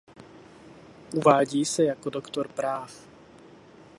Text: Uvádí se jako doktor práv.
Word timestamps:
Uvádí 1.15 1.65
se 1.65 1.83
jako 1.83 2.09
doktor 2.09 2.47
práv. 2.47 3.07